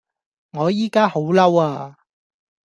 [0.57, 1.99] 我依家好嬲呀